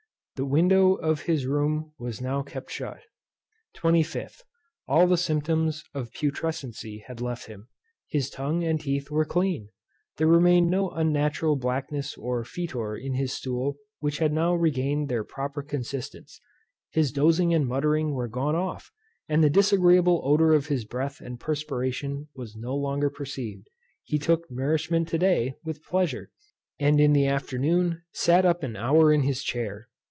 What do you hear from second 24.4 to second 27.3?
nourishment to day, with pleasure; and, in the